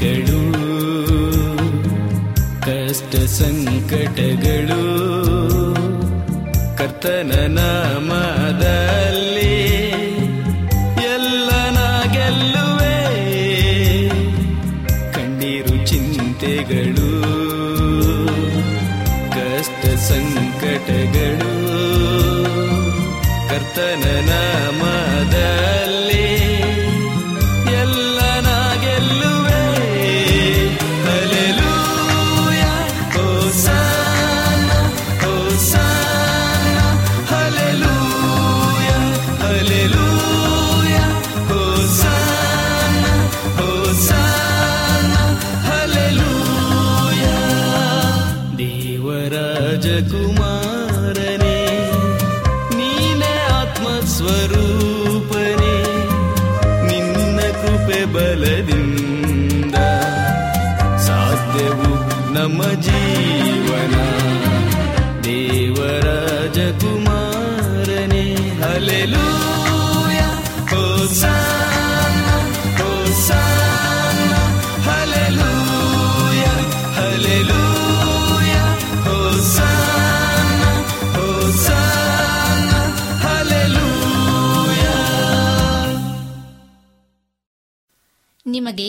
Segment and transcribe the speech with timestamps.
[0.00, 0.42] ಚಿಂತೆಗಳು
[2.66, 4.82] ಕಷ್ಟ ಸಂಕಟಗಳು
[6.78, 9.56] ಕರ್ತನ ನಾಮದಲ್ಲಿ
[11.06, 11.78] ಎಲ್ಲನ
[12.14, 12.94] ಗೆಲ್ಲುವೆ
[15.16, 17.10] ಕಣ್ಣೀರು ಚಿಂತೆಗಳು
[19.36, 21.52] ಕಷ್ಟ ಸಂಕಟಗಳು
[23.50, 24.04] ಕರ್ತನ
[62.86, 64.06] जीवना
[66.58, 68.24] देवराजकुमारने
[68.62, 70.28] हलेलूया
[70.72, 72.36] होसाना
[72.80, 74.40] होसाना
[74.88, 76.54] हलेलूया
[76.98, 78.64] हलेलूया
[79.08, 80.72] होसाना
[81.16, 82.80] होसाना
[83.24, 84.96] ಹಲೆಲೂಯಾ
[88.46, 88.88] ನಿಮಗೆ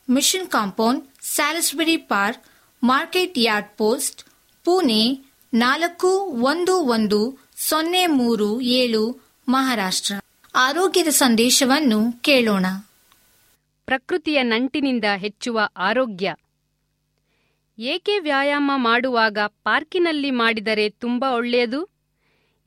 [0.11, 2.43] Mission Compound, Salisbury Park,
[2.83, 4.23] Market Yard Post,
[4.63, 5.19] Pune
[5.53, 10.13] ನಾಲ್ಕು ಒಂದು ಒಂದು ಸೊನ್ನೆ ಮೂರು ಏಳು, ಮಹಾರಾಷ್ಟ್ರ.
[10.55, 12.65] ಆರೋಗ್ಯದ ಸಂದೇಶವನ್ನು ಕೇಳೋಣ.
[13.85, 16.35] ಪ್ರಕೃತಿಯ ನಂಟಿನಿಂದ ಹೆಚ್ಚುವ ಆರೋಗ್ಯ.
[17.79, 21.89] ಏಕೆ ವ್ಯಾಯಾಮ ಮಾಡುವಾಗ ಪಾರ್ಕಿನಲ್ಲಿ ಮಾಡಿದರೆ ತುಂಬ ಒಳ್ಳೆಯದು?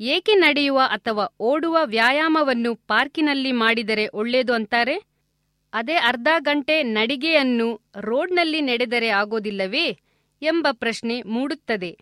[0.00, 5.13] ಏಕೆ ನಡೆಯುವ ಅಥವಾ ಓಡುವ ವ್ಯಾಯಾಮವನ್ನು ಪಾರ್ಕಿನಲ್ಲಿ ಮಾಡಿದರೆ ಒಳ್ಳೆಯದು ಅಂತಾರೆ?
[5.74, 9.98] ಅದೇ ಅರ್ಧ ಗಂಟೆ ನಡಿಗೆಯನ್ನು ರೋಡ್ನಲ್ಲಿ ನಡೆದರೆ ಆಗೋದಿಲ್ಲವೇ
[10.42, 11.98] ಎಂಬ ಪ್ರಶ್ನೆ ಮೂಡುತ್ತದೆ.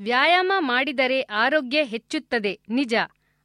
[0.00, 2.94] ವ್ಯಾಯಾಮ ಮಾಡಿದರೆ ಆರೋಗ್ಯ ಹೆಚ್ಚುತ್ತದೆ, ನಿಜ.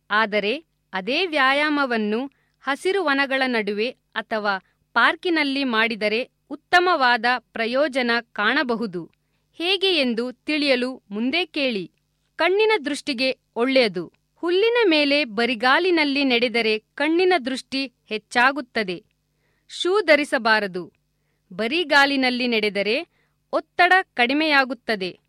[0.10, 4.58] ಆದರೆ ಅದೇ ವ್ಯಾಯಾಮವನ್ನು ಹಸಿರು ವನಗಳ ನಡುವೆ ಅಥವಾ
[4.94, 9.12] ಪಾರ್ಕಿನಲ್ಲಿ ಮಾಡಿದರೆ ಉತ್ತಮವಾದ ಪ್ರಯೋಜನ ಕಾಣಬಹುದು.
[9.54, 11.92] ಹೇಗೆ ಎಂದು ತಿಳಿಯಲು ಮುಂದೆ ಕೇಳಿ.
[12.36, 14.14] ಕಣ್ಣಿನ ದೃಷ್ಟಿಗೆ ಒಳ್ಳೆಯದು.
[14.36, 19.13] ಹುಲ್ಲಿನ ಮೇಲೆ ಬರಿಗಾಲಿನಲ್ಲಿ ನಡೆದರೆ ಕಣ್ಣಿನ ದೃಷ್ಟಿ ಹೆಚ್ಚಾಗುತ್ತದೆ.
[19.82, 20.94] ಶೂ ಧರಿಸಬಾರದು.
[21.54, 23.08] ಬರಿಗಾಲಿನಲ್ಲಿ ನಡೆದರೆ
[23.54, 25.20] ಒತ್ತಡ ಕಡಿಮೆಯಾಗುತ್ತದೆ.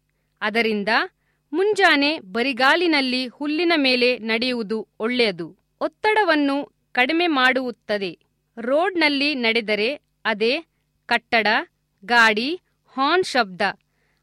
[0.40, 0.88] ಅದರಿಂದ
[1.52, 5.58] ಮುಂಜಾನೆ ಬರಿಗಾಲಿನಲ್ಲಿ ಹುಲ್ಲಿನ ಮೇಲೆ ನಡೆಯುವುದು ಒಳ್ಳೆಯದು.
[5.80, 8.18] ಒತ್ತಡವನ್ನು ಕಡಿಮೆ ಮಾಡುತ್ತದೆ.
[8.60, 9.94] ರೋಡ್ನಲ್ಲಿ ನಡೆದರೆ
[10.24, 10.64] ಅದೇ
[11.06, 11.46] ಕಟ್ಟಡ,
[12.04, 12.60] ಗಾಡಿ,
[12.96, 13.60] ಹಾರ್ನ್ ಶಬ್ದ.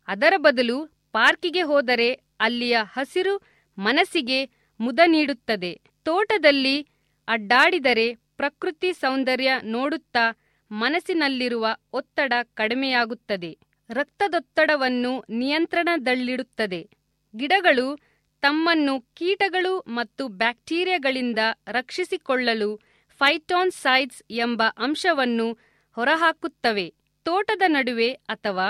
[0.08, 3.42] ಅದರ ಬದಲು ಪಾರ್ಕಿಗೆ ಹೋದರೆ ಅಲ್ಲಿಯ ಹಸಿರು
[3.78, 5.82] ಮನಸ್ಸಿಗೆ ಮುದ ನೀಡುತ್ತದೆ.
[6.04, 6.88] ತೋಟದಲ್ಲಿ
[7.28, 10.40] ಅಡ್ಡಾಡಿದರೆ ಪ್ರಕೃತಿ ಸೌಂದರ್ಯ ನೋಡುತ್ತಾ
[10.72, 13.58] ಮನಸ್ಸಿನಲ್ಲಿರುವ ಒತ್ತಡ ಕಡಿಮೆಯಾಗುತ್ತದೆ.
[13.90, 16.90] ರಕ್ತದೊತ್ತಡವನ್ನು ನಿಯಂತ್ರಣದಲ್ಲಿಡುತ್ತದೆ.
[17.36, 18.00] ಗಿಡಗಳು
[18.42, 25.58] ತಮ್ಮನ್ನು ಕೀಟಗಳು ಮತ್ತು ಬ್ಯಾಕ್ಟೀರಿಯಾಗಳಿಂದ ರಕ್ಷಿಸಿಕೊಳ್ಳಲು ಫೈಟೋನ್ಸೈಡ್ಸ್ ಎಂಬ ಅಂಶವನ್ನು
[25.92, 26.94] ಹೊರಹಾಕುತ್ತವೆ.
[27.24, 28.68] ತೋಟದ ನಡುವೆ ಅಥವಾ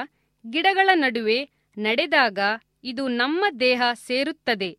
[0.50, 2.40] ಗಿಡಗಳ ನಡುವೆ ನಡೆದಾಗ
[2.84, 4.78] ಇದು ನಮ್ಮ ದೇಹ ಸೇರುತ್ತದೆ.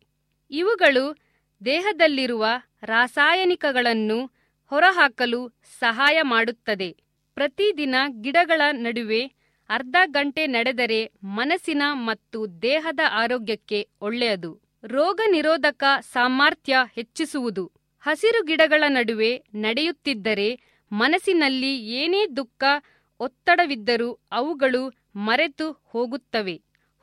[0.51, 1.17] ಇವುಗಳು
[1.65, 2.45] ದೇಹದಲ್ಲಿರುವ
[2.83, 5.39] ರಾಸಾಯನಿಕಗಳನ್ನು ಹೊರಹಾಕಲು
[5.79, 6.89] ಸಹಾಯ ಮಾಡುತ್ತದೆ.
[7.37, 9.21] ಪ್ರತಿದಿನ ಗಿಡಗಳ ನಡುವೆ
[9.69, 14.51] ಅರ್ಧ ಗಂಟೆ ನಡೆದರೆ ಮನಸ್ಸಿನ ಮತ್ತು ದೇಹದ ಆರೋಗ್ಯಕ್ಕೆ ಒಳ್ಳೆಯದು.
[14.87, 15.83] ರೋಗ ನಿರೋಧಕ
[16.13, 17.71] ಸಾಮರ್ಥ್ಯ ಹೆಚ್ಚಿಸುವುದು.
[18.03, 20.49] ಹಸಿರು ಗಿಡಗಳ ನಡುವೆ ನಡೆಯುತ್ತಿದ್ದರೆ
[20.91, 22.63] ಮನಸ್ಸಿನಲ್ಲಿ ಏನೇ ದುಃಖ,
[23.19, 24.83] ಒತ್ತಡವಿದ್ದರೂ ಅವುಗಳು
[25.15, 26.55] ಮರೆತು ಹೋಗುತ್ತವೆ.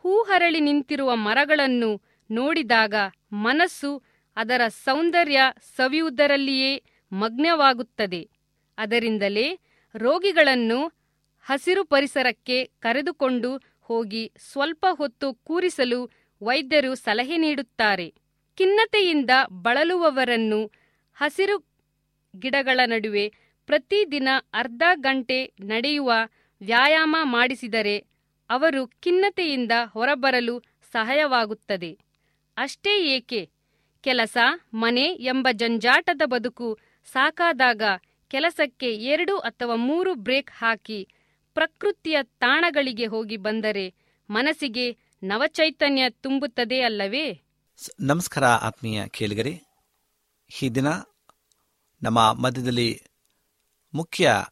[0.04, 1.90] ಹೂ ಹರಳಿ ನಿಂತಿರುವ ಮರಗಳನ್ನು
[2.30, 2.94] ನೋಡಿದಾಗ
[3.32, 3.90] ಮನಸ್ಸು
[4.36, 5.40] ಅದರ ಸೌಂದರ್ಯ
[5.76, 6.72] ಸವಿಯುವುದರಲ್ಲಿಯೇ
[7.12, 8.30] ಮಗ್ನವಾಗುತ್ತದೆ.
[8.78, 9.58] ಅದರಿಂದಲೇ
[9.94, 10.92] ರೋಗಿಗಳನ್ನು
[11.44, 16.10] ಹಸಿರು ಪರಿಸರಕ್ಕೆ ಕರೆದುಕೊಂಡು ಹೋಗಿ ಸ್ವಲ್ಪ ಹೊತ್ತು ಕೂರಿಸಲು
[16.42, 18.14] ವೈದ್ಯರು ಸಲಹೆ ನೀಡುತ್ತಾರೆ.
[18.58, 20.70] ಖಿನ್ನತೆಯಿಂದ ಬಳಲುವವರನ್ನು
[21.14, 21.70] ಹಸಿರು
[22.38, 23.32] ಗಿಡಗಳ ನಡುವೆ
[23.66, 26.12] ಪ್ರತಿದಿನ ಅರ್ಧ ಗಂಟೆ ನಡೆಯುವ
[26.62, 28.04] ವ್ಯಾಯಾಮ ಮಾಡಿಸಿದರೆ
[28.50, 30.60] ಅವರು ಖಿನ್ನತೆಯಿಂದ ಹೊರಬರಲು
[30.92, 31.98] ಸಹಾಯವಾಗುತ್ತದೆ.
[32.56, 33.50] ಅಷ್ಟೇ ಏಕೆ?
[34.00, 34.36] ಕೆಲಸ,
[34.74, 37.82] ಮನೆ ಎಂಬ ಜಂಜಾಟದ ಬದುಕು ಸಾಕಾದಾಗ
[38.28, 41.08] ಕೆಲಸಕ್ಕೆ ಎರಡು ಅಥವಾ ಮೂರು ಬ್ರೇಕ್ ಹಾಕಿ
[41.54, 43.94] ಪ್ರಕೃತಿಯ ತಾಣಗಳಿಗೆ ಹೋಗಿ ಬಂದರೆ
[44.30, 47.40] ಮನಸ್ಸಿಗೆ ನವಚೈತನ್ಯ ತುಂಬುತ್ತದೆ ಅಲ್ಲವೇ?
[48.00, 49.60] ನಮಸ್ಕಾರ ಆತ್ಮೀಯ ಕೇಳಿಗರೆ.
[50.62, 50.86] ಈ ದಿನ
[52.02, 53.02] ನಮ್ಮ ಮಧ್ಯದಲ್ಲಿ
[53.94, 54.44] ಮುಖ್ಯ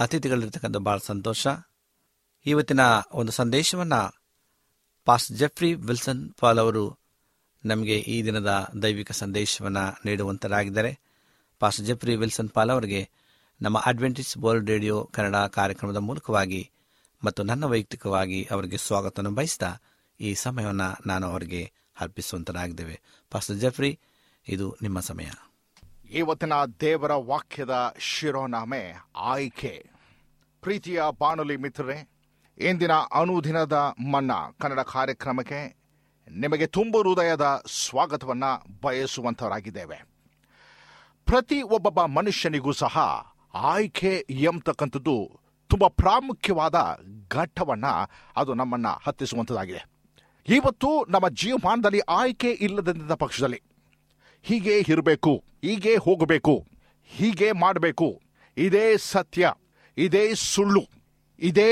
[0.00, 1.46] ಅತಿಥಿಗಳಿರ್ತಕ್ಕಂಥ ಭಾಳ ಸಂತೋಷ.
[2.46, 2.80] ಇವತ್ತಿನ
[3.12, 4.22] ಒಂದು ಸಂದೇಶವನ್ನು
[5.04, 6.98] ಪಾಸ್ ಜೆಫ್ರಿ ವಿಲ್ಸನ್ ಪಾಲ್ ಅವರು
[7.64, 11.05] ನಮಗೆ ಈ ದಿನದ ದೈವಿಕ ಸಂದೇಶವನ್ನು ನೀಡುವಂತರಾಗಿದ್ದಾರೆ.
[11.58, 13.10] ಪಾಸ್ ಜೆಫ್ರಿ ವಿಲ್ಸನ್ ಪಾಲ್ ಅವರಿಗೆ
[13.62, 16.70] ನಮ್ಮ ಅಡ್ವೆಂಟಿಸ್ ವರ್ಲ್ಡ್ ರೇಡಿಯೋ ಕನ್ನಡ ಕಾರ್ಯಕ್ರಮದ ಮೂಲಕವಾಗಿ
[17.24, 19.76] ಮತ್ತು ನನ್ನ ವೈಯಕ್ತಿಕವಾಗಿ ಅವರಿಗೆ ಸ್ವಾಗತವನ್ನು ಬಯಸ್ತಾ
[20.20, 23.00] ಈ ಸಮಯವನ್ನು ನಾನು ಅವರಿಗೆ ಅರ್ಪಿಸುವಂತನಾಗಿದ್ದೇವೆ.
[23.30, 24.00] ಪಾಸ್ಟರ್ ಜೆಫ್ರಿ
[24.48, 25.30] ಇದು ನಿಮ್ಮ ಸಮಯ.
[26.10, 29.86] ಇವತ್ತಿನ ದೇವರ ವಾಕ್ಯದ ಶಿರೋನಾಮೆ ಆಯ್ಕೆ.
[30.60, 32.08] ಪ್ರೀತಿಯ ಬಾನುಲಿ ಮಿತ್ರರೇ,
[32.58, 35.76] ಇಂದಿನ ಅನುದಿನದ ಮನ್ನ ಕನ್ನಡ ಕಾರ್ಯಕ್ರಮಕ್ಕೆ
[36.30, 40.15] ನಿಮಗೆ ತುಂಬು ಹೃದಯದ ಸ್ವಾಗತವನ್ನು ಬಯಸುವಂತವರಾಗಿದ್ದೇವೆ.
[41.26, 42.96] ಪ್ರತಿ ಒಬ್ಬೊಬ್ಬ ಮನುಷ್ಯನಿಗೂ ಸಹ
[43.54, 45.14] ಆಯ್ಕೆ ಎಂಬತಕ್ಕಂಥದ್ದು
[45.70, 46.76] ತುಂಬಾ ಪ್ರಾಮುಖ್ಯವಾದ
[47.28, 47.92] ಘಟ್ಟವನ್ನು
[48.36, 49.82] ಅದು ನಮ್ಮನ್ನ ಹತ್ತಿಸುವಂಥದ್ದಾಗಿದೆ.
[50.48, 53.60] ಇವತ್ತು ನಮ್ಮ ಜೀವಮಾನದಲ್ಲಿ ಆಯ್ಕೆ ಇಲ್ಲದಂತ ಪಕ್ಷದಲ್ಲಿ
[54.42, 56.54] ಹೀಗೆ ಇರಬೇಕು, ಹೀಗೆ ಹೋಗಬೇಕು,
[57.10, 58.08] ಹೀಗೆ ಮಾಡಬೇಕು.
[58.56, 59.52] ಇದೇ ಸತ್ಯ,
[59.96, 60.84] ಇದೇ ಸುಳ್ಳು,
[61.38, 61.70] ಇದೇ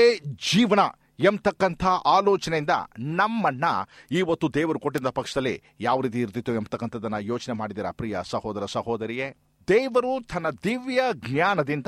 [0.51, 0.79] ಜೀವನ
[1.19, 3.65] ಎಂಬತಕ್ಕಂಥ ಆಲೋಚನೆಯಿಂದ ನಮ್ಮನ್ನ
[4.11, 9.27] ಇವತ್ತು ದೇವರು ಕೊಟ್ಟಿದ್ದ ಪಕ್ಷದಲ್ಲಿ ಯಾವ ರೀತಿ ಇರ್ತಿತ್ತು ಎಂಬತಕ್ಕಂಥದ್ದನ್ನ ಯೋಚನೆ ಮಾಡಿದಿರ ಪ್ರಿಯ ಸಹೋದರ ಸಹೋದರಿಯೇ?
[9.67, 11.87] ದೇವರು ತನ್ನ ದಿವ್ಯ ಜ್ಞಾನದಿಂದ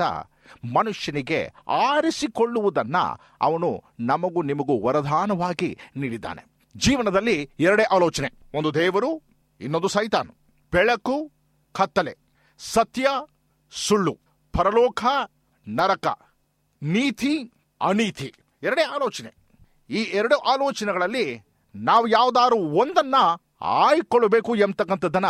[0.74, 2.96] ಮನುಷ್ಯನಿಗೆ ಆರಿಸಿಕೊಳ್ಳುವುದನ್ನ
[3.40, 6.44] ಅವನು ನಮಗೂ ನಿಮಗೂ ವರದಾನವಾಗಿ ನೀಡಿದ್ದಾನೆ.
[6.76, 8.32] ಜೀವನದಲ್ಲಿ ಎರಡೇ ಆಲೋಚನೆ.
[8.54, 9.22] ಒಂದು ದೇವರು,
[9.60, 10.34] ಇನ್ನೊಂದು ಸೈತಾನು.
[10.72, 11.32] ಬೆಳಕು,
[11.72, 12.16] ಕತ್ತಲೆ.
[12.58, 13.06] ಸತ್ಯ,
[13.70, 14.18] ಸುಳ್ಳು.
[14.52, 15.04] ಪರಲೋಕ,
[15.68, 16.18] ನರಕ.
[16.82, 18.34] ನೀತಿ, ಅನೀತಿ.
[18.62, 19.34] ಎರಡೇ ಆಲೋಚನೆ.
[19.90, 21.42] ಈ ಎರಡು ಆಲೋಚನೆಗಳಲ್ಲಿ
[21.74, 23.14] ನಾವು ಯಾವ್ದಾದ್ರು ಒಂದನ್ನ
[23.60, 25.26] ಆಯ್ಕೊಳ್ಳಬೇಕು ಎಂಬತಕ್ಕಂಥದ್ದನ್ನ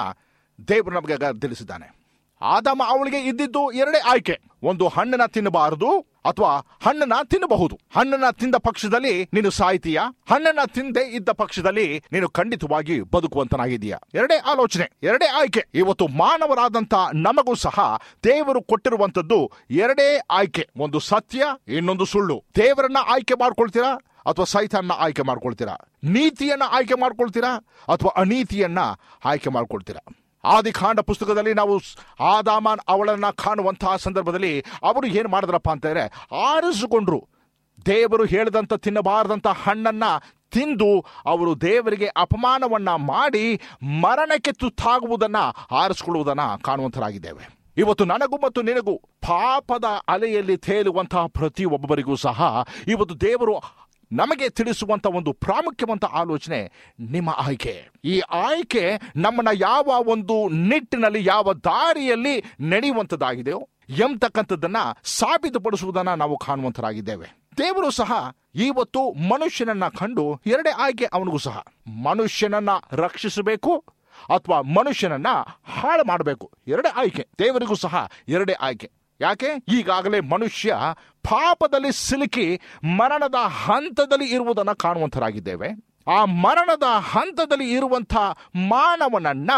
[0.69, 1.98] ದೇವರು ನಮಗೆ ತಿಳಿಸಿದ್ದಾನೆ.
[2.43, 4.41] ಆದಮ ಅವಳಿಗೆ ಇದ್ದಿದ್ದು ಎರಡೇ ಆಯ್ಕೆ.
[4.63, 7.79] ಒಂದು ಹಣ್ಣನ್ನ ತಿನ್ನಬಾರದು ಅಥವಾ ಹಣ್ಣನ್ನ ತಿನ್ನಬಹುದು.
[7.97, 10.01] ಹಣ್ಣನ್ನ ತಿಂದ ಪಕ್ಷದಲ್ಲಿ ನೀನು ಸಾಯ್ತೀಯ?
[10.31, 15.67] ಹಣ್ಣನ್ನ ತಿಂದೆ ಇದ್ದ ಪಕ್ಷದಲ್ಲಿ ನೀನು ಖಂಡಿತವಾಗಿ ಬದುಕುವಂತನಾಗಿದೀಯ ಎರಡೇ ಆಲೋಚನೆ, ಎರಡೇ ಆಯ್ಕೆ.
[15.75, 20.69] ಇವತ್ತು ಮಾನವರಾದಂತ ನಮಗೂ ಸಹ ದೇವರು ಕೊಟ್ಟಿರುವಂತದ್ದು ಎರಡೇ ಆಯ್ಕೆ.
[20.79, 22.45] ಒಂದು ಸತ್ಯ, ಇನ್ನೊಂದು ಸುಳ್ಳು.
[22.57, 23.95] ದೇವರನ್ನ ಆಯ್ಕೆ ಮಾಡ್ಕೊಳ್ತೀರಾ
[24.27, 25.77] ಅಥವಾ ಸೈತಾನ್ನ ಆಯ್ಕೆ ಮಾಡ್ಕೊಳ್ತೀರಾ?
[26.05, 27.57] ನೀತಿಯನ್ನ ಆಯ್ಕೆ ಮಾಡ್ಕೊಳ್ತೀರಾ
[27.89, 28.79] ಅಥವಾ ಅನೀತಿಯನ್ನ
[29.25, 30.28] ಆಯ್ಕೆ ಮಾಡ್ಕೊಳ್ತೀರಾ?
[30.45, 31.81] ಆದಿಕಾಂಡ ಪುಸ್ತಕದಲ್ಲಿ ನಾವು
[32.21, 37.29] ಆದಾಮನ್ ಅವಳನ್ನ ಕಾಣುವಂತಹ ಸಂದರ್ಭದಲ್ಲಿ ಅವರು ಏನು ಮಾಡಿದ್ರಪ್ಪ ಅಂತಂದರೆ ಆರಿಸಿಕೊಂಡ್ರು.
[37.87, 40.05] ದೇವರು ಹೇಳಿದಂಥ ತಿನ್ನಬಾರದಂತ ಹಣ್ಣನ್ನ
[40.51, 47.59] ತಿಂದು ಅವರು ದೇವರಿಗೆ ಅಪಮಾನವನ್ನ ಮಾಡಿ ಮರಣಕ್ಕೆ ತುತ್ತಾಗುವುದನ್ನು ಆರಿಸಿಕೊಳ್ಳುವುದನ್ನ ಕಾಣುವಂತರಾಗಿದ್ದೇವೆ.
[47.77, 53.55] ಇವತ್ತು ನನಗೂ ಮತ್ತು ನಿನಗೂ ಪಾಪದ ಅಲೆಯಲ್ಲಿ ತೇಲುವಂತಹ ಪ್ರತಿಯೊಬ್ಬರಿಗೂ ಸಹ ಇವತ್ತು ದೇವರು
[54.13, 57.89] ನಮಗೆ ತಿಳಿಸುವಂತ ಒಂದು ಪ್ರಾಮುಖ್ಯವಂತ ಆಲೋಚನೆ ನಿಮ್ಮ ಆಯ್ಕೆ.
[58.05, 67.49] ಈ ಆಯ್ಕೆ ನಮ್ಮನ್ನ ಯಾವ ಒಂದು ನಿಟ್ಟಿನಲ್ಲಿ, ಯಾವ ದಾರಿಯಲ್ಲಿ ನಡೆಯುವಂತದ್ದಾಗಿದೆಯೋ, ಎಂತಕ್ಕಂಥದ್ದನ್ನ ಸಾಬೀತುಪಡಿಸುವುದನ್ನ ನಾವು ಕಾಣುವಂತರಾಗಿದ್ದೇವೆ.
[67.59, 71.65] ದೇವರು ಸಹ ಇವತ್ತು ಮನುಷ್ಯನನ್ನ ಕಂಡು ಎರಡೇ ಆಯ್ಕೆ ಅವನಿಗೂ ಸಹ.
[72.03, 73.85] ಮನುಷ್ಯನನ್ನ ರಕ್ಷಿಸಬೇಕು
[74.35, 75.27] ಅಥವಾ ಮನುಷ್ಯನನ್ನ
[75.65, 76.51] ಹಾಳು ಮಾಡಬೇಕು.
[76.67, 77.29] ಎರಡೇ ಆಯ್ಕೆ.
[77.39, 78.91] ದೇವರಿಗೂ ಸಹ ಎರಡೇ ಆಯ್ಕೆ.
[79.21, 79.47] ಯಾಕೆ?
[79.69, 80.77] ಈಗಾಗಲೇ ಮನುಷ್ಯ
[81.23, 85.89] ಪಾಪದಲ್ಲಿ ಸಿಲುಕಿ ಮರಣದ ಹಂತದಲ್ಲಿ ಇರುವುದನ್ನು ಕಾಣುವಂತರಾಗಿದ್ದೇವೆ.
[86.13, 88.17] ಆ ಮರಣದ ಹಂತದಲ್ಲಿ ಇರುವಂಥ
[88.55, 89.51] ಮಾನವನನ್ನ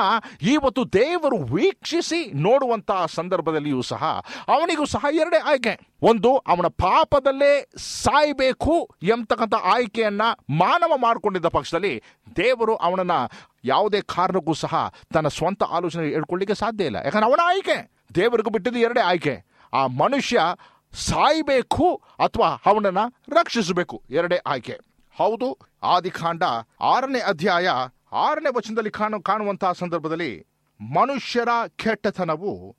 [0.43, 5.81] ಇವತ್ತು ದೇವರು ವೀಕ್ಷಿಸಿ ನೋಡುವಂತಹ ಸಂದರ್ಭದಲ್ಲಿಯೂ ಸಹ ಅವನಿಗೂ ಸಹ ಎರಡೇ ಆಯ್ಕೆ.
[6.03, 12.03] ಒಂದು, ಅವನ ಪಾಪದಲ್ಲೇ ಸಾಯ್ಬೇಕು ಎಂಬತಕ್ಕಂಥ ಆಯ್ಕೆಯನ್ನ ಮಾನವ ಮಾಡಿಕೊಂಡಿದ್ದ ಪಕ್ಷದಲ್ಲಿ
[12.37, 13.13] ದೇವರು ಅವನನ್ನ
[13.65, 16.97] ಯಾವುದೇ ಕಾರಣಕ್ಕೂ ಸಹ ತನ್ನ ಸ್ವಂತ ಆಲೋಚನೆ ಹೇಳ್ಕೊಳ್ಳಿಕ್ಕೆ ಸಾಧ್ಯ ಇಲ್ಲ.
[16.97, 18.01] ಯಾಕಂದ್ರೆ ಅವನ ಆಯ್ಕೆ.
[18.15, 19.50] ದೇವರಿಗೂ ಬಿಟ್ಟಿದ್ದು ಎರಡೇ ಆಯ್ಕೆ.
[19.73, 20.41] ಆ ಮನುಷ್ಯ
[20.93, 24.03] ಸಾಯ್ಬೇಕು ಅಥವಾ ಅವನನ್ನು ರಕ್ಷಿಸಬೇಕು.
[24.11, 24.79] ಎರಡೇ ಆಯ್ಕೆ.
[25.17, 26.43] ಹೌದು ಆದಿಕಾಂಡ
[26.81, 27.69] ಆರನೇ ಅಧ್ಯಾಯ
[28.13, 30.47] ಆರನೇ ವಚನದಲ್ಲಿ ಕಾಣು, ಕಾಣುವಂತಹ ಸಂದರ್ಭದಲ್ಲಿ
[30.81, 32.77] ಮನುಷ್ಯರ ಕೆಟ್ಟತನವು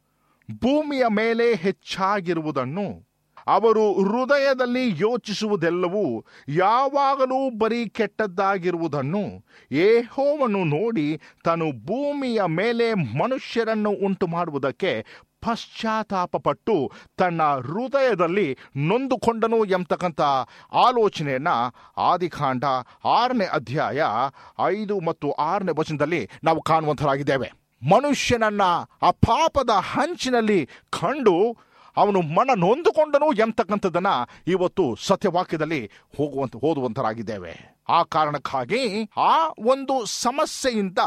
[0.51, 3.11] ಭೂಮಿಯ ಮೇಲೆ ಹೆಚ್ಚಾಗಿರುವುದನ್ನು,
[3.47, 15.05] ಅವರು ಹೃದಯದಲ್ಲಿ ಯೋಚಿಸುವುದೆಲ್ಲವೂ ಯಾವಾಗಲೂ ಬರೀ ಕೆಟ್ಟದ್ದಾಗಿರುವುದನ್ನು ಏಹೋವನ್ನು ನೋಡಿ ತಾನು ಭೂಮಿಯ ಮೇಲೆ ಮನುಷ್ಯರನ್ನು ಉಂಟು ಮಾಡುವುದಕ್ಕೆ
[15.45, 20.21] ಪಶ್ಚಾತ್ತಾಪಪಟ್ಟು ತನ್ನ ಹೃದಯದಲ್ಲಿ ನೊಂದುಕೊಂಡನು ಎಂಬತಕ್ಕಂಥ
[20.71, 21.55] ಆಲೋಚನೆಯನ್ನು
[21.97, 22.63] ಆದಿಕಾಂಡ
[23.05, 24.03] ಆರನೇ ಅಧ್ಯಾಯ
[24.65, 28.61] ಐದು ಮತ್ತು ಆರನೇ ವಚನದಲ್ಲಿ ನಾವು ಕಾಣುವಂಥರಾಗಿದ್ದೇವೆ ಮನುಷ್ಯನನ್ನ
[29.01, 31.57] ಆ ಪಾಪದ ಹಂಚಿನಲ್ಲಿ ಕಂಡು
[31.97, 37.80] ಅವನು ಮನ ನೊಂದುಕೊಂಡನು ಎಂಬತಕ್ಕಂಥದ್ದನ್ನು ಇವತ್ತು ಸತ್ಯವಾಕ್ಯದಲ್ಲಿ ಹೋಗುವಂತ, ಓದುವಂತರಾಗಿದ್ದೇವೆ.
[37.91, 40.99] ಆ ಕಾರಣಕ್ಕಾಗಿ ಆ ಒಂದು ಸಮಸ್ಯೆಯಿಂದ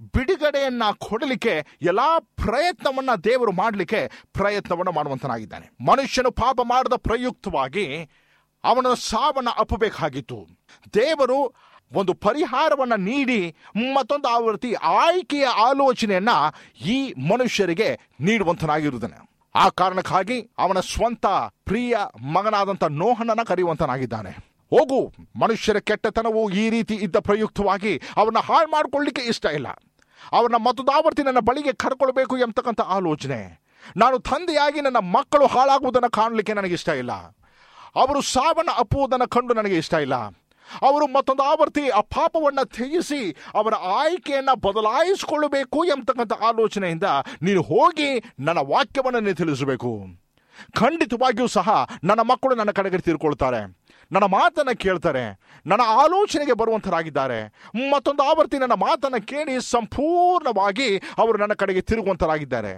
[0.00, 5.70] ಬಿಡುಗಡೆಯನ್ನ ಕೊಡಲಿಕ್ಕೆ ಎಲ್ಲಾ ಪ್ರಯತ್ನವನ್ನ ದೇವರು ಮಾಡಲಿಕ್ಕೆ ಪ್ರಯತ್ನವನ್ನು ಮಾಡುವಂತನಾಗಿದ್ದಾನೆ.
[5.86, 8.10] ಮನುಷ್ಯನು ಪಾಪ ಮಾಡದ ಪ್ರಯುಕ್ತವಾಗಿ
[8.64, 10.46] ಅವನ ಸಾವನ್ನ ಅಪ್ಪಬೇಕಾಗಿತ್ತು.
[10.94, 11.54] ದೇವರು
[11.92, 16.28] ಒಂದು ಪರಿಹಾರವನ್ನ ನೀಡಿ ಮತ್ತೊಂದು ಆವೃತ್ತಿ ಆಯ್ಕೆಯ ಆಲೋಚನೆಯನ್ನ
[16.84, 19.28] ಈ ಮನುಷ್ಯರಿಗೆ ನೀಡುವಂತನಾಗಿರುತ್ತಾನೆ.
[19.54, 21.26] ಆ ಕಾರಣಕ್ಕಾಗಿ ಅವನ ಸ್ವಂತ
[21.64, 21.96] ಪ್ರಿಯ
[22.32, 24.47] ಮಗನಾದಂತ ನೋಹನನ್ನ ಕರೆಯುವಂತನಾಗಿದ್ದಾನೆ.
[24.70, 29.68] ಹೋಗು, ಮನುಷ್ಯರ ಕೆಟ್ಟತನವು ಈ ರೀತಿ ಇದ್ದ ಪ್ರಯುಕ್ತವಾಗಿ ಅವನ್ನ ಹಾಳು ಮಾಡಿಕೊಳ್ಳಿಕ್ಕೆ ಇಷ್ಟ ಇಲ್ಲ.
[30.32, 33.68] ಅವನ ಮತದಾವರ್ತಿ ನನ್ನ ಬಳಿಗೆ ಕರ್ಕೊಳ್ಬೇಕು ಎಂಬತಕ್ಕಂಥ ಆಲೋಚನೆ.
[33.96, 37.12] ನಾನು ತಂದೆಯಾಗಿ ನನ್ನ ಮಕ್ಕಳು ಹಾಳಾಗುವುದನ್ನು ಕಾಣಲಿಕ್ಕೆ ನನಗೆ ಇಷ್ಟ ಇಲ್ಲ.
[37.96, 40.14] ಅವರು ಸಾವನ್ನು ಅಪ್ಪುವುದನ್ನು ಕಂಡು ನನಗೆ ಇಷ್ಟ ಇಲ್ಲ.
[40.82, 47.04] ಅವರು ಮತ್ತೊಂದು ಆವರ್ತಿ ಆ ಪಾಪವನ್ನು ತ್ಯಜಿಸಿ ಅವರ ಆಯ್ಕೆಯನ್ನು ಬದಲಾಯಿಸಿಕೊಳ್ಳಬೇಕು ಎಂಬತಕ್ಕಂಥ ಆಲೋಚನೆಯಿಂದ
[47.42, 50.00] ನೀನು ಹೋಗಿ ನನ್ನ ವಾಕ್ಯವನ್ನು ನೀನು ತಿಳಿಸಬೇಕು.
[50.76, 53.78] ಖಂಡಿತವಾಗಿಯೂ ಸಹ ನನ್ನ ಮಕ್ಕಳು ನನ್ನ ಕಡೆಗೆ ತಿರ್ಕೊಳ್ತಾರೆ.
[54.10, 55.22] ನನ್ನ ಮಾತನ್ನು ಕೇಳ್ತಾರೆ,
[55.66, 57.38] ನನ್ನ ಆಲೋಚನೆಗೆ ಬರುವಂಥರಾಗಿದ್ದಾರೆ
[57.92, 60.88] ಮತ್ತೊಂದು ಆವರ್ತಿ ನನ್ನ ಮಾತನ್ನು ಕೇಳಿ ಸಂಪೂರ್ಣವಾಗಿ
[61.18, 62.72] ಅವರು ನನ್ನ ಕಡೆಗೆ ತಿರುಗುವಂಥರಾಗಿದ್ದಾರೆ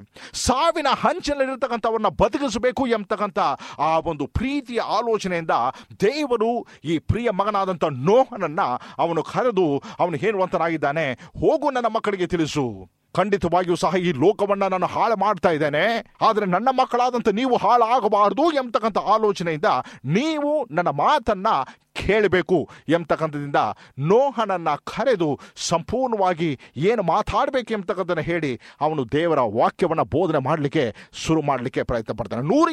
[0.47, 3.39] ಸಾವಿನ ಹಂಚಿನಲ್ಲಿರ್ತಕ್ಕಂಥವ್ರನ್ನ ಬದುಕಿಸಬೇಕು ಎಂಬತಕ್ಕಂಥ
[3.79, 5.57] ಆ ಒಂದು ಪ್ರೀತಿಯ ಆಲೋಚನೆಯಿಂದ
[6.01, 6.53] ದೇವರು
[6.85, 8.69] ಈ ಪ್ರಿಯ ಮಗನಾದಂಥ ನೋಹನನ್ನು
[8.99, 9.69] ಅವನು ಕರೆದು
[10.01, 11.07] ಅವನು ಹೇಳುವಂತನಾಗಿದ್ದಾನೆ.
[11.43, 12.67] ಹೋಗು ನನ್ನ ಮಕ್ಕಳಿಗೆ ತಿಳಿಸು.
[13.13, 16.15] ಖಂಡಿತವಾಗಿಯೂ ಸಹ ಈ ಲೋಕವನ್ನ ನಾನು ಹಾಳು ಮಾಡ್ತಾ ಇದ್ದೇನೆ.
[16.21, 19.65] ಆದರೆ ನನ್ನ ಮಕ್ಕಳಾದಂತ ನೀವು ಹಾಳಾಗಬಾರದು ಎಂಬತಕ್ಕಂಥ ಆಲೋಚನೆಯಿಂದ
[20.05, 21.47] ನೀವು ನನ್ನ ಮಾತನ್ನ
[21.93, 23.57] ಕೇಳಬೇಕು ಎಂಬತಕ್ಕಂಥದಿಂದ
[23.99, 32.15] ನೋಹನನ್ನ ಕರೆದು ಸಂಪೂರ್ಣವಾಗಿ ಏನು ಮಾತಾಡಬೇಕು ಎಂಬತಕ್ಕಂಥದ್ದನ್ನು ಹೇಳಿ ಅವನು ದೇವರ ವಾಕ್ಯವನ್ನು ಬೋಧನೆ ಮಾಡಲಿಕ್ಕೆ ಶುರು ಮಾಡಲಿಕ್ಕೆ ಪ್ರಯತ್ನ
[32.19, 32.43] ಪಡ್ತಾನೆ.
[32.43, 32.69] ನೂರ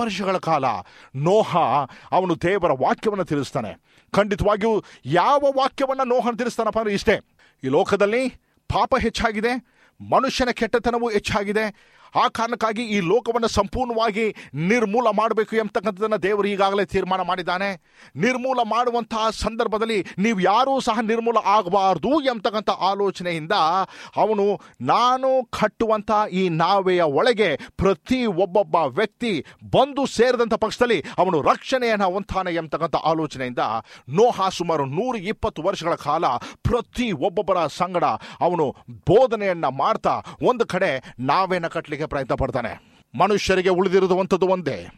[0.00, 0.64] ವರ್ಷಗಳ ಕಾಲ
[1.16, 1.56] ನೋಹ
[2.12, 3.80] ಅವನು ದೇವರ ವಾಕ್ಯವನ್ನು ತಿಳಿಸ್ತಾನೆ.
[4.14, 7.20] ಖಂಡಿತವಾಗಿಯೂ ಯಾವ ವಾಕ್ಯವನ್ನು ನೋಹನ ತಿಳಿಸ್ತಾನಪ್ಪ ಅಂದ್ರೆ ಇಷ್ಟೇ.
[7.64, 9.52] ಈ ಲೋಕದಲ್ಲಿ ಪಾಪ ಹೆಚ್ಚಾಗಿದೆ
[10.00, 11.64] ಮನುಷ್ಯನ ಕೆಟ್ಟತನವೂ ಹೆಚ್ಚಾಗಿದೆ.
[12.14, 14.26] ಆ ಕಾರಣಕ್ಕಾಗಿ ಈ ಲೋಕವನ್ನು ಸಂಪೂರ್ಣವಾಗಿ
[14.72, 17.70] ನಿರ್ಮೂಲ ಮಾಡಬೇಕು ಎಂಬತಕ್ಕಂಥದ್ದನ್ನು ದೇವರು ಈಗಾಗಲೇ ತೀರ್ಮಾನ ಮಾಡಿದ್ದಾನೆ.
[18.16, 23.54] ನಿರ್ಮೂಲ ಮಾಡುವಂತಹ ಸಂದರ್ಭದಲ್ಲಿ ನೀವು ಯಾರೂ ಸಹ ನಿರ್ಮೂಲ ಆಗಬಾರ್ದು ಎಂಬತಕ್ಕಂಥ ಆಲೋಚನೆಯಿಂದ
[24.16, 24.46] ಅವನು,
[24.92, 29.32] ನಾನು ಕಟ್ಟುವಂಥ ಈ ನಾವೆಯ ಒಳಗೆ ಪ್ರತಿ ಒಬ್ಬೊಬ್ಬ ವ್ಯಕ್ತಿ
[29.74, 33.64] ಬಂದು ಸೇರಿದಂಥ ಪಕ್ಷದಲ್ಲಿ ಅವನು ರಕ್ಷಣೆಯನ್ನು ಹೊಂತಾನೆ ಎಂಬತಕ್ಕಂಥ ಆಲೋಚನೆಯಿಂದ
[34.18, 36.24] ನೋಹಾ ಸುಮಾರು ನೂರ ಇಪ್ಪತ್ತು ವರ್ಷಗಳ ಕಾಲ
[36.68, 38.04] ಪ್ರತಿ ಒಬ್ಬೊಬ್ಬರ ಸಂಗಡ
[38.40, 38.66] ಅವನು
[39.10, 40.14] ಬೋಧನೆಯನ್ನು ಮಾಡ್ತಾ,
[40.50, 40.90] ಒಂದು ಕಡೆ
[41.20, 43.00] ನಾವೇನ ಕಟ್ಟಲಿಕ್ಕೆ ಪ್ರಯತ್ನ ಪಡ್ತಾನೆ.
[43.18, 44.88] ಮನುಷ್ಯರಿಗೆ ಉಳಿದಿರುವಂಥದ್ದು ಒಂದೇ.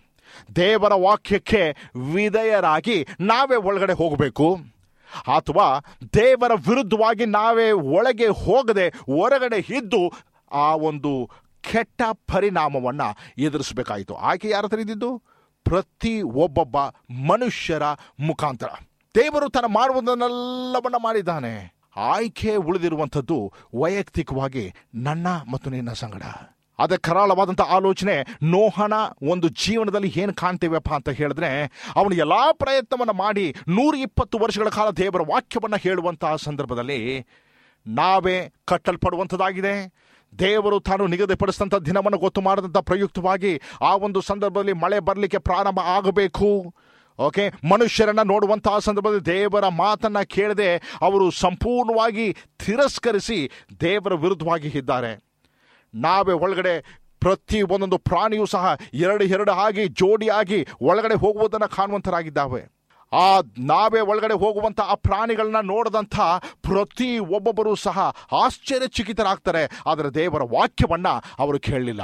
[0.56, 1.76] ದೇವರ ವಾಕ್ಯಕ್ಕೆ
[2.14, 4.54] ವಿಧೇಯರಾಗಿ ನಾವೇ ಒಳಗಡೆ ಹೋಗಬೇಕು.
[5.36, 5.78] ಅಥವಾ
[6.14, 10.12] ದೇವರ ವಿರುದ್ಧವಾಗಿ ನಾವೇ ಒಳಗೆ ಹೋಗದೆ ಹೊರಗಡೆ ಇದ್ದು
[10.52, 11.30] ಆ ಒಂದು
[11.60, 14.14] ಕೆಟ್ಟ ಪರಿಣಾಮವನ್ನು ಎದುರಿಸಬೇಕಾಯಿತು.
[14.14, 15.22] ಆಕೆ ಯಾರ ಹತ್ರ ಇದ್ದಿದ್ದು?
[15.64, 16.76] ಪ್ರತಿ ಒಬ್ಬೊಬ್ಬ
[17.26, 17.82] ಮನುಷ್ಯರ
[18.20, 18.66] ಮುಖಾಂತರ.
[19.14, 21.74] ದೇವರು ತನ್ನ ಮಾಡುವುದನ್ನೆಲ್ಲವನ್ನ ಮಾಡಿದ್ದಾನೆ.
[21.96, 26.22] ಆಯ್ಕೆ ಉಳಿದಿರುವಂಥದ್ದು ವೈಯಕ್ತಿಕವಾಗಿ ನನ್ನ ಮತ್ತು ನಿನ್ನ ಸಂಗಡ.
[26.78, 31.50] ಅದೇ ಕರಾಳವಾದಂಥ ಆಲೋಚನೆ, ನೋಹನ ಒಂದು ಜೀವನದಲ್ಲಿ ಏನು ಕಾಣ್ತೇವಪ್ಪ ಅಂತ ಹೇಳಿದ್ರೆ,
[31.96, 37.26] ಅವನು ಎಲ್ಲ ಪ್ರಯತ್ನವನ್ನು ಮಾಡಿ ನೂರ ಇಪ್ಪತ್ತು ವರ್ಷಗಳ ಕಾಲ ದೇವರ ವಾಕ್ಯವನ್ನು ಹೇಳುವಂತಹ ಸಂದರ್ಭದಲ್ಲಿ,
[37.86, 40.04] ನಾವೇ ಕಟ್ಟಲ್ಪಡುವಂಥದ್ದಾಗಿದೆ.
[40.38, 46.74] ದೇವರು ತಾನು ನಿಗದಿಪಡಿಸಿದಂಥ ದಿನವನ್ನು ಗೊತ್ತು ಮಾಡಿದಂಥ ಪ್ರಯುಕ್ತವಾಗಿ ಆ ಒಂದು ಸಂದರ್ಭದಲ್ಲಿ ಮಳೆ ಬರಲಿಕ್ಕೆ ಪ್ರಾರಂಭ ಆಗಬೇಕು.
[47.18, 53.50] ಓಕೆ, ಮನುಷ್ಯರನ್ನ ನೋಡುವಂತಹ ಸಂದರ್ಭದಲ್ಲಿ ದೇವರ ಮಾತನ್ನ ಕೇಳದೆ ಅವರು ಸಂಪೂರ್ಣವಾಗಿ ತಿರಸ್ಕರಿಸಿ
[53.80, 55.33] ದೇವರ ವಿರುದ್ಧವಾಗಿ ಇದ್ದಾರೆ.
[55.94, 56.80] ನಾವೇ ಒಳಗಡೆ
[57.20, 62.74] ಪ್ರತಿ ಒಂದೊಂದು ಪ್ರಾಣಿಯೂ ಸಹ ಎರಡು ಎರಡು ಆಗಿ ಜೋಡಿಯಾಗಿ ಒಳಗಡೆ ಹೋಗುವುದನ್ನು ಕಾಣುವಂಥರಾಗಿದ್ದಾವೆ
[63.12, 66.20] ಆ ನಾವೇ ಒಳಗಡೆ ಹೋಗುವಂಥ ಆ ಪ್ರಾಣಿಗಳನ್ನ ನೋಡಿದಂಥ
[66.62, 69.70] ಪ್ರತಿ ಒಬ್ಬೊಬ್ಬರೂ ಸಹ ಆಶ್ಚರ್ಯಚಕಿತರಾಗ್ತಾರೆ.
[69.86, 72.00] ಆದರೆ ದೇವರ ವಾಕ್ಯವನ್ನು ಅವರು ಕೇಳಲಿಲ್ಲ.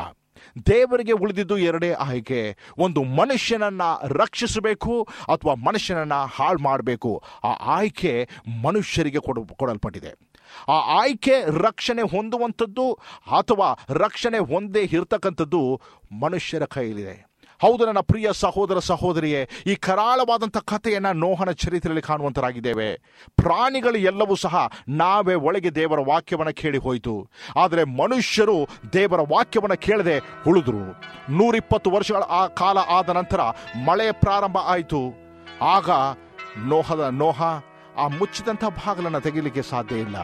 [0.67, 2.57] ದೇವರಿಗೆ ಉಳಿದಿದ್ದು ಎರಡೇ ಆಯ್ಕೆ.
[2.79, 8.29] ಒಂದು ಮನುಷ್ಯನನ್ನ ರಕ್ಷಿಸಬೇಕು ಅಥವಾ ಮನುಷ್ಯನನ್ನ ಹಾಳು ಮಾಡಬೇಕು ಆ ಆಯ್ಕೆ
[8.63, 10.30] ಮನುಷ್ಯರಿಗೆ ಕೊಡ, ಕೊಡಲ್ಪಟ್ಟಿದೆ.
[10.69, 12.93] ಆ ಆಯ್ಕೆ ರಕ್ಷಣೆ ಹೊಂದುವಂಥದ್ದು
[13.39, 15.81] ಅಥವಾ ರಕ್ಷಣೆ ಹೊಂದೇ ಇರ್ತಕ್ಕಂಥದ್ದು
[16.13, 17.31] ಮನುಷ್ಯರ ಕೈಯಲ್ಲಿದೆ.
[17.63, 22.95] ಹೌದು ನನ್ನ ಪ್ರಿಯ ಸಹೋದರ ಸಹೋದರಿಯೇ, ಈ ಕರಾಳವಾದಂಥ ಕಥೆಯನ್ನು ನೋಹನ ಚರಿತ್ರೆಯಲ್ಲಿ ಕಾಣುವಂತರಾಗಿದ್ದೇವೆ.
[23.37, 27.29] ಪ್ರಾಣಿಗಳು ಎಲ್ಲವೂ ಸಹ ನಾವೇ ಒಳಗೆ ದೇವರ ವಾಕ್ಯವನ್ನು ಕೇಳಿ ಹೋಯಿತು.
[27.57, 30.85] ಆದರೆ ಮನುಷ್ಯರು ದೇವರ ವಾಕ್ಯವನ್ನು ಕೇಳದೆ ಉಳಿದ್ರು.
[31.33, 33.41] ನೂರಿಪ್ಪತ್ತು ವರ್ಷಗಳ ಆ ಕಾಲ ಆದ ನಂತರ
[33.87, 35.03] ಮಳೆ ಪ್ರಾರಂಭ ಆಯಿತು.
[35.63, 35.91] ಆಗ
[36.67, 37.43] ನೋಹದ, ನೋಹ
[37.97, 40.17] ಆ ಮುಚ್ಚಿದಂಥ ಬಾಗಿಲನ್ನು ತೆಗಿಲಿಕ್ಕೆ ಸಾಧ್ಯ ಇಲ್ಲ.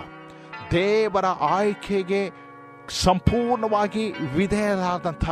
[0.72, 2.46] ದೇವರ ಆಯ್ಕೆಗೆ
[2.88, 5.24] ಸಂಪೂರ್ಣವಾಗಿ ವಿಧೇಯರಾದಂಥ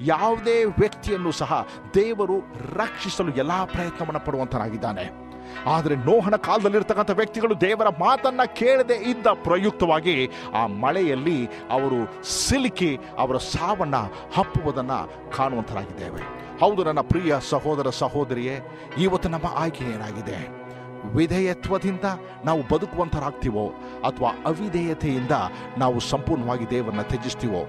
[0.00, 2.38] ಯಾವುದೇ ವ್ಯಕ್ತಿಯನ್ನು ಸಹ ದೇವರು
[2.74, 5.28] ರಕ್ಷಿಸಲು ಎಲ್ಲ ಪ್ರಯತ್ನವನ್ನು ಪಡುವಂತನಾಗಿದ್ದಾನೆ.
[5.66, 13.96] ಆದರೆ ನೋಹನ ಕಾಲದಲ್ಲಿರ್ತಕ್ಕಂಥ ವ್ಯಕ್ತಿಗಳು ದೇವರ ಮಾತನ್ನ ಕೇಳದೆ ಇದ್ದ ಪ್ರಯುಕ್ತವಾಗಿ ಆ ಮಳೆಯಲ್ಲಿ ಅವರು ಸಿಲುಕಿ ಅವರ ಸಾವನ್ನ
[14.34, 16.20] ಹಪ್ಪುವುದನ್ನು ಕಾಣುವಂತರಾಗಿದ್ದೇವೆ.
[16.58, 18.60] ಹೌದು ನನ್ನ ಪ್ರಿಯ ಸಹೋದರ ಸಹೋದರಿಯೇ,
[18.98, 20.57] ಇವತ್ತು ನಮ್ಮ ಆಯ್ಕೆ ಏನಾಗಿದೆ?
[21.04, 22.04] ವಿಧೇಯತ್ವದಿಂದ
[22.44, 23.66] ನಾವು ಬದುಕುವಂಥರಾಗ್ತೀವೋ
[24.04, 25.30] ಅಥವಾ ಅವಿಧೇಯತೆಯಿಂದ
[25.78, 27.62] ನಾವು ಸಂಪೂರ್ಣವಾಗಿ ದೇವರನ್ನ ತ್ಯಜಿಸ್ತೀವೋ?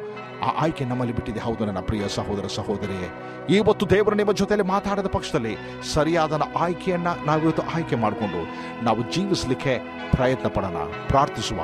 [0.44, 1.40] ಆ ಆಯ್ಕೆ ನಮ್ಮಲ್ಲಿ ಬಿಟ್ಟಿದೆ.
[1.40, 3.10] ಹೌದು ನನ್ನ ಪ್ರಿಯ ಸಹೋದರ ಸಹೋದರಿಯೇ.
[3.50, 5.58] ಇವತ್ತು ದೇವರು ನಿಮ್ಮ ಜೊತೆಯಲ್ಲಿ ಮಾತಾಡದ ಪಕ್ಷದಲ್ಲಿ
[5.94, 8.42] ಸರಿಯಾದ ಆಯ್ಕೆಯನ್ನ ನಾವಿವತ್ತು ಆಯ್ಕೆ ಮಾಡಿಕೊಂಡು
[8.84, 9.80] ನಾವು ಜೀವಿಸಲಿಕ್ಕೆ
[10.12, 10.78] ಪ್ರಯತ್ನ ಪಡೋಣ.
[11.08, 11.58] ಪ್ರಾರ್ಥಿಸುವ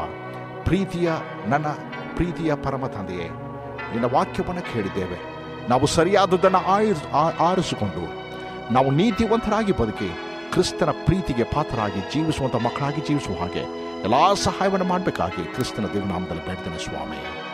[0.63, 1.11] ಪ್ರೀತಿಯ
[1.47, 1.65] ನನ್ನ
[2.15, 3.29] ಪ್ರೀತಿಯ ಪರಮ ತಂದೆಯೇ,
[3.91, 5.35] ನಿನ್ನ ವಾಕ್ಯವನ್ನು ಕೇಳಿದ್ದೇವೆ.
[5.69, 6.93] ನಾವು ಸರಿಯಾದದನ್ನು ಆಯ್
[7.39, 8.25] ಆರಿಸಿಕೊಂಡು
[8.73, 10.09] ನಾವು ನೀತಿವಂತರಾಗಿ ಬದುಕಿ
[10.55, 13.63] ಕ್ರಿಸ್ತನ ಪ್ರೀತಿಗೆ ಪಾತ್ರರಾಗಿ ಜೀವಿಸುವಂಥ ಮಕ್ಕಳಾಗಿ ಜೀವಿಸುವ ಹಾಗೆ
[14.03, 17.44] ಎಲ್ಲ ಸಹಾಯವನ್ನು ಮಾಡಬೇಕಾಗಿ ಕ್ರಿಸ್ತನ ದೇವನಾಮದಲ್ಲಿ ಬೇಡ್ತೇನೆ ಸ್ವಾಮಿ.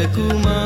[0.00, 0.59] ದೇವರಾಜಕುಮಾರನೇ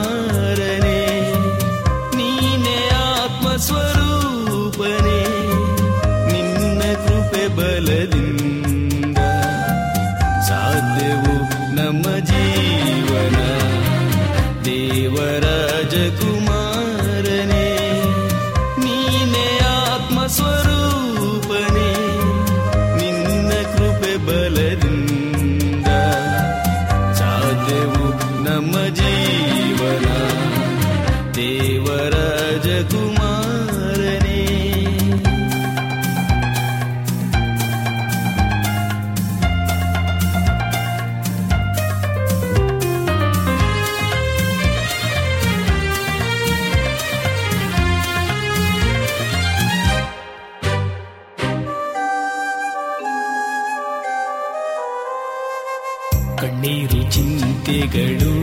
[57.86, 58.34] ಚಿಂತೆಗಳು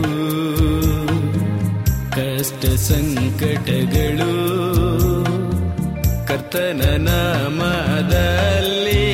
[2.11, 4.29] ಕಷ್ಟ ಸಂಕಟಗಳು
[6.29, 9.07] ಕರ್ತನ ನಾಮದಲ್ಲಿ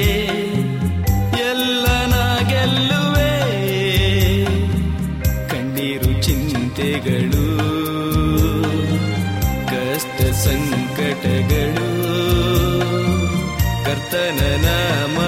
[1.45, 3.33] ಎಲ್ಲ ನಾ ಗೆಲ್ಲುವೆ.
[5.51, 7.47] ಕಣ್ಣೀರು ಚಿಂತೆಗಳು
[9.73, 11.89] ಕಷ್ಟ ಸಂಕಟಗಳು
[13.85, 15.28] ಕರ್ತನ ನಾಮದಲ್ಲಿ